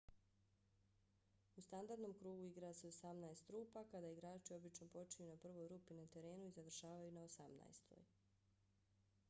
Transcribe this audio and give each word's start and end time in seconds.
u 1.55 1.63
standardnom 1.65 2.13
krugu 2.21 2.45
igra 2.45 2.71
se 2.79 2.87
osamnaest 2.93 3.51
rupa 3.57 3.83
kada 3.91 4.09
igrači 4.15 4.55
obično 4.57 4.87
počinju 4.95 5.27
na 5.29 5.35
prvoj 5.45 5.67
rupi 5.75 5.97
na 6.01 6.05
terenu 6.17 6.47
i 6.47 6.55
završavaju 6.57 7.11
na 7.19 7.23
osamnaestoj 7.29 8.05